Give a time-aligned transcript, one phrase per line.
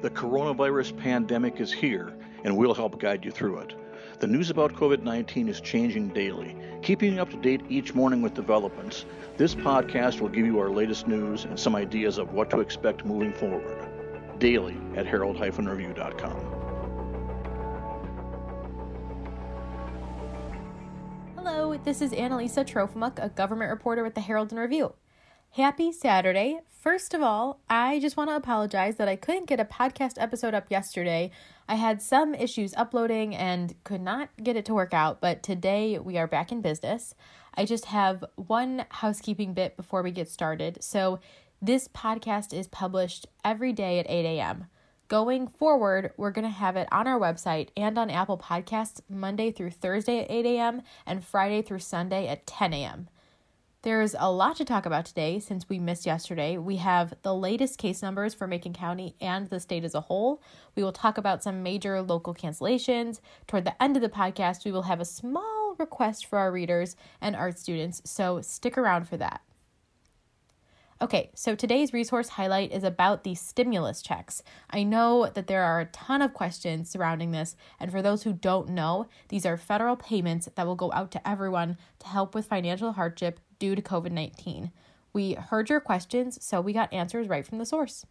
[0.00, 3.74] The coronavirus pandemic is here, and we'll help guide you through it.
[4.20, 6.56] The news about COVID 19 is changing daily.
[6.82, 9.06] Keeping you up to date each morning with developments,
[9.36, 13.04] this podcast will give you our latest news and some ideas of what to expect
[13.04, 13.88] moving forward.
[14.38, 16.36] Daily at herald-review.com.
[21.34, 24.94] Hello, this is Analisa Trofimuk, a government reporter with the Herald and Review.
[25.52, 26.60] Happy Saturday.
[26.68, 30.54] First of all, I just want to apologize that I couldn't get a podcast episode
[30.54, 31.32] up yesterday.
[31.66, 35.98] I had some issues uploading and could not get it to work out, but today
[35.98, 37.14] we are back in business.
[37.54, 40.82] I just have one housekeeping bit before we get started.
[40.82, 41.18] So,
[41.60, 44.66] this podcast is published every day at 8 a.m.
[45.08, 49.50] Going forward, we're going to have it on our website and on Apple Podcasts Monday
[49.50, 50.82] through Thursday at 8 a.m.
[51.04, 53.08] and Friday through Sunday at 10 a.m.
[53.82, 56.58] There's a lot to talk about today since we missed yesterday.
[56.58, 60.42] We have the latest case numbers for Macon County and the state as a whole.
[60.74, 63.20] We will talk about some major local cancellations.
[63.46, 66.96] Toward the end of the podcast, we will have a small request for our readers
[67.20, 69.42] and art students, so stick around for that.
[71.00, 74.42] Okay, so today's resource highlight is about the stimulus checks.
[74.68, 78.32] I know that there are a ton of questions surrounding this, and for those who
[78.32, 82.46] don't know, these are federal payments that will go out to everyone to help with
[82.46, 84.72] financial hardship due to COVID 19.
[85.12, 88.06] We heard your questions, so we got answers right from the source.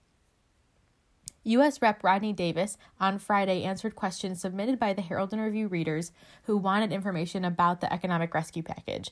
[1.44, 1.81] U.S.
[1.81, 2.04] Rep.
[2.04, 6.12] Rodney Davis on Friday answered questions submitted by the Herald and Review readers
[6.44, 9.12] who wanted information about the economic rescue package.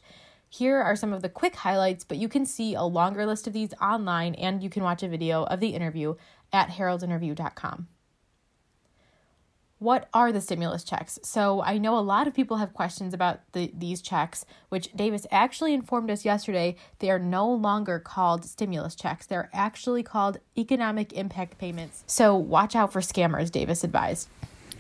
[0.49, 3.53] Here are some of the quick highlights, but you can see a longer list of
[3.53, 6.15] these online and you can watch a video of the interview
[6.51, 7.87] at heraldandreview.com
[9.85, 11.19] what are the stimulus checks?
[11.21, 15.27] So I know a lot of people have questions about the, these checks, which Davis
[15.29, 16.75] actually informed us yesterday.
[16.97, 19.27] They are no longer called stimulus checks.
[19.27, 22.03] They're actually called economic impact payments.
[22.07, 24.27] So watch out for scammers, Davis advised.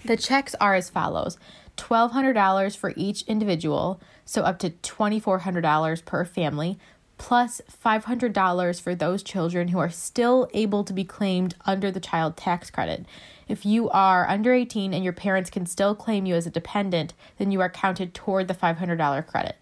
[0.05, 1.37] The checks are as follows
[1.77, 6.79] $1,200 for each individual, so up to $2,400 per family,
[7.17, 12.37] plus $500 for those children who are still able to be claimed under the child
[12.37, 13.05] tax credit.
[13.47, 17.13] If you are under 18 and your parents can still claim you as a dependent,
[17.37, 19.57] then you are counted toward the $500 credit.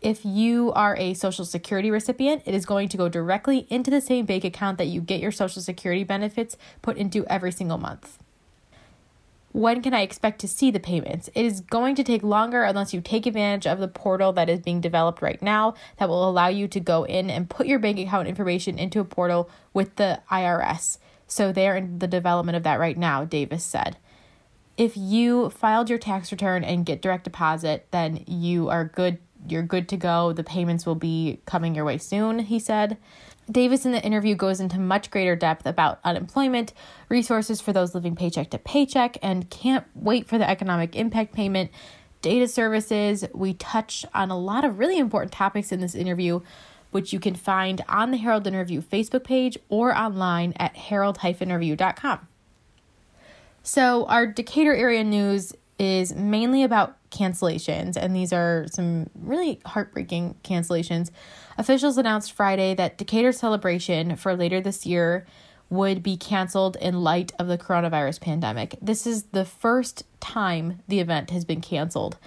[0.00, 4.00] If you are a Social Security recipient, it is going to go directly into the
[4.00, 8.18] same bank account that you get your Social Security benefits put into every single month.
[9.52, 11.28] When can I expect to see the payments?
[11.34, 14.60] It is going to take longer unless you take advantage of the portal that is
[14.60, 17.98] being developed right now that will allow you to go in and put your bank
[17.98, 20.98] account information into a portal with the IRS.
[21.26, 23.96] So they are in the development of that right now, Davis said.
[24.76, 29.18] If you filed your tax return and get direct deposit, then you are good
[29.48, 30.32] you're good to go.
[30.32, 32.96] The payments will be coming your way soon, he said.
[33.50, 36.72] Davis in the interview goes into much greater depth about unemployment,
[37.08, 41.70] resources for those living paycheck to paycheck, and can't wait for the economic impact payment,
[42.22, 43.24] data services.
[43.34, 46.40] We touch on a lot of really important topics in this interview,
[46.90, 52.28] which you can find on the Herald and Review Facebook page or online at herald-review.com.
[53.62, 60.36] So, our Decatur area news is mainly about cancellations, and these are some really heartbreaking
[60.44, 61.10] cancellations.
[61.58, 65.26] Officials announced Friday that Decatur celebration for later this year
[65.68, 68.74] would be canceled in light of the coronavirus pandemic.
[68.82, 72.18] This is the first time the event has been canceled.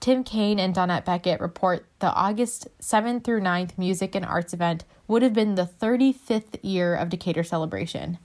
[0.00, 4.84] Tim Cain and Donette Beckett report the August 7th through 9th music and arts event
[5.08, 8.18] would have been the 35th year of Decatur celebration.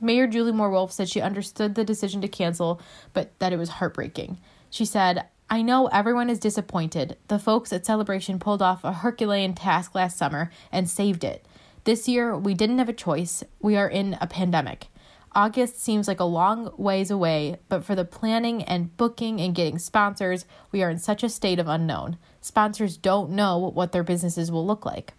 [0.00, 2.80] Mayor Julie Moore Wolfe said she understood the decision to cancel,
[3.12, 4.38] but that it was heartbreaking.
[4.68, 7.18] She said, I know everyone is disappointed.
[7.28, 11.44] The folks at Celebration pulled off a Herculean task last summer and saved it.
[11.84, 13.44] This year, we didn't have a choice.
[13.60, 14.86] We are in a pandemic.
[15.34, 19.78] August seems like a long ways away, but for the planning and booking and getting
[19.78, 22.16] sponsors, we are in such a state of unknown.
[22.40, 25.12] Sponsors don't know what their businesses will look like.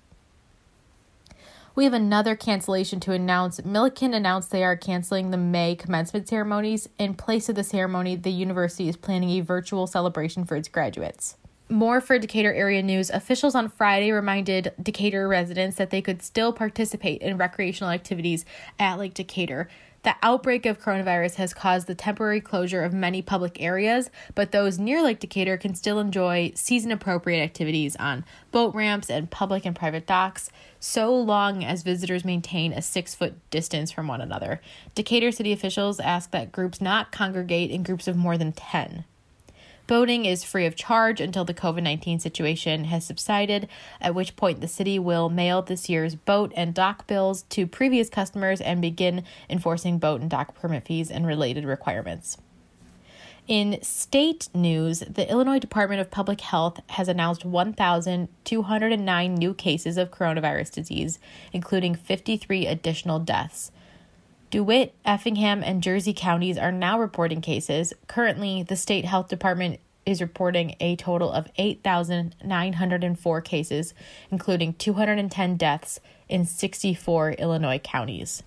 [1.76, 3.60] We have another cancellation to announce.
[3.62, 6.88] Millikin announced they are canceling the May commencement ceremonies.
[7.00, 11.36] In place of the ceremony, the university is planning a virtual celebration for its graduates.
[11.70, 13.10] More for Decatur area news.
[13.10, 18.46] Officials on Friday reminded Decatur residents that they could still participate in recreational activities
[18.78, 19.68] at Lake Decatur.
[20.04, 24.78] The outbreak of coronavirus has caused the temporary closure of many public areas, but those
[24.78, 29.76] near Lake Decatur can still enjoy season appropriate activities on boat ramps and public and
[29.76, 34.60] private docks, so long as visitors maintain a six foot distance from one another.
[34.94, 39.06] Decatur city officials ask that groups not congregate in groups of more than 10.
[39.94, 43.68] Boating is free of charge until the COVID 19 situation has subsided,
[44.02, 48.10] at which point the city will mail this year's boat and dock bills to previous
[48.10, 52.40] customers and begin enforcing boat and dock permit fees and related requirements.
[53.48, 60.10] In state news, the Illinois Department of Public Health has announced 1,209 new cases of
[60.10, 61.20] coronavirus disease,
[61.52, 63.72] including 53 additional deaths.
[64.54, 67.92] DeWitt, Effingham, and Jersey counties are now reporting cases.
[68.06, 73.96] Currently, the state health department is reporting a total of 8,904 cases,
[74.30, 78.44] including 210 deaths in 64 Illinois counties.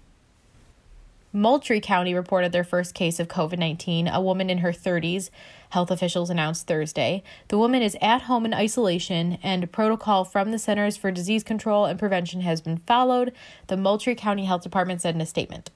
[1.32, 5.30] Moultrie County reported their first case of COVID 19, a woman in her 30s,
[5.70, 7.24] health officials announced Thursday.
[7.48, 11.84] The woman is at home in isolation, and protocol from the Centers for Disease Control
[11.84, 13.32] and Prevention has been followed,
[13.66, 15.72] the Moultrie County Health Department said in a statement.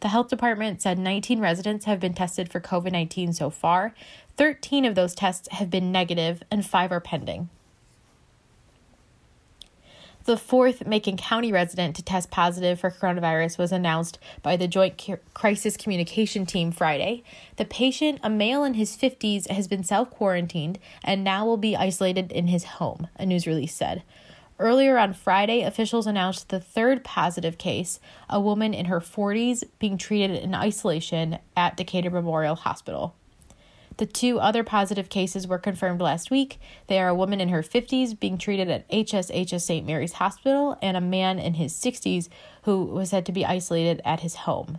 [0.00, 3.94] The health department said 19 residents have been tested for COVID 19 so far.
[4.36, 7.48] 13 of those tests have been negative, and five are pending.
[10.24, 15.06] The fourth Macon County resident to test positive for coronavirus was announced by the Joint
[15.34, 17.22] Crisis Communication Team Friday.
[17.56, 21.76] The patient, a male in his 50s, has been self quarantined and now will be
[21.76, 24.02] isolated in his home, a news release said.
[24.58, 27.98] Earlier on Friday, officials announced the third positive case,
[28.30, 33.16] a woman in her 40s being treated in isolation at Decatur Memorial Hospital.
[33.96, 36.60] The two other positive cases were confirmed last week.
[36.86, 39.86] They are a woman in her 50s being treated at HSHS St.
[39.86, 42.28] Mary's Hospital and a man in his 60s
[42.62, 44.78] who was said to be isolated at his home.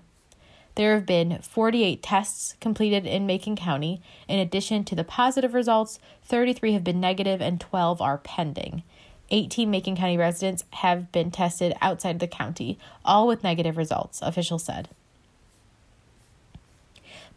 [0.75, 4.01] There have been 48 tests completed in Macon County.
[4.27, 8.83] In addition to the positive results, 33 have been negative and 12 are pending.
[9.31, 14.63] 18 Macon County residents have been tested outside the county, all with negative results, officials
[14.63, 14.89] said.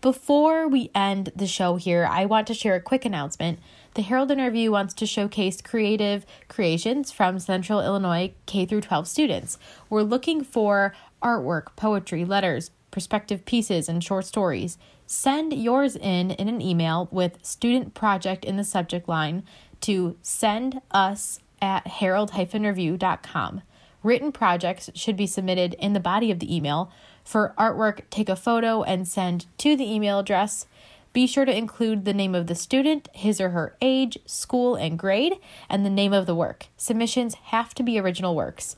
[0.01, 3.59] Before we end the show here, I want to share a quick announcement.
[3.95, 9.09] The Herald and Review wants to showcase creative creations from Central Illinois K through 12
[9.09, 9.59] students.
[9.91, 14.79] We're looking for artwork, poetry, letters, perspective pieces, and short stories.
[15.07, 19.43] Send yours in in an email with student project in the subject line
[19.81, 23.63] to send us at herald-review.com.
[24.03, 26.91] Written projects should be submitted in the body of the email.
[27.25, 30.67] For artwork, take a photo and send to the email address.
[31.13, 34.99] Be sure to include the name of the student, his or her age, school, and
[34.99, 35.35] grade,
[35.69, 36.67] and the name of the work.
[36.77, 38.77] Submissions have to be original works.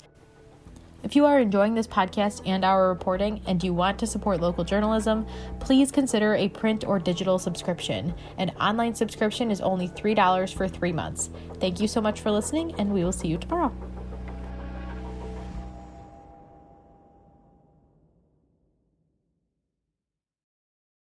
[1.02, 4.64] If you are enjoying this podcast and our reporting and you want to support local
[4.64, 5.26] journalism,
[5.58, 8.14] please consider a print or digital subscription.
[8.36, 11.30] An online subscription is only $3 for three months.
[11.54, 13.89] Thank you so much for listening, and we will see you tomorrow.